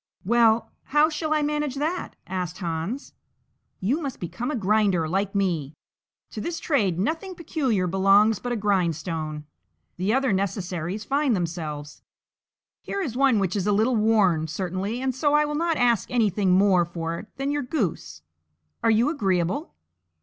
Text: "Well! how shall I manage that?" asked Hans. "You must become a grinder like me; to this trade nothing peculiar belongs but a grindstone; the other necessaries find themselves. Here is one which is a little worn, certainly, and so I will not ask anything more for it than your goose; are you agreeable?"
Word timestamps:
"Well! 0.25 0.71
how 0.85 1.09
shall 1.09 1.31
I 1.31 1.43
manage 1.43 1.75
that?" 1.75 2.15
asked 2.25 2.57
Hans. 2.57 3.13
"You 3.79 4.01
must 4.01 4.19
become 4.19 4.49
a 4.49 4.55
grinder 4.55 5.07
like 5.07 5.35
me; 5.35 5.75
to 6.31 6.41
this 6.41 6.59
trade 6.59 6.97
nothing 6.97 7.35
peculiar 7.35 7.85
belongs 7.85 8.39
but 8.39 8.51
a 8.51 8.55
grindstone; 8.55 9.45
the 9.97 10.11
other 10.11 10.33
necessaries 10.33 11.03
find 11.05 11.35
themselves. 11.35 12.01
Here 12.81 13.01
is 13.03 13.15
one 13.15 13.37
which 13.37 13.55
is 13.55 13.67
a 13.67 13.71
little 13.73 13.95
worn, 13.95 14.47
certainly, 14.47 15.03
and 15.03 15.13
so 15.13 15.35
I 15.35 15.45
will 15.45 15.53
not 15.53 15.77
ask 15.77 16.09
anything 16.09 16.49
more 16.53 16.83
for 16.83 17.19
it 17.19 17.27
than 17.35 17.51
your 17.51 17.61
goose; 17.61 18.23
are 18.81 18.89
you 18.89 19.07
agreeable?" 19.11 19.75